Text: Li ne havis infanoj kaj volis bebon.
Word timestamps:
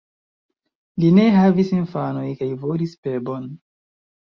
Li 1.03 1.11
ne 1.17 1.25
havis 1.35 1.75
infanoj 1.81 2.25
kaj 2.41 2.51
volis 2.65 2.99
bebon. 3.07 3.49